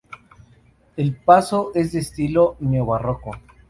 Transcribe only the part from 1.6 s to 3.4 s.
es de estilo neobarroco.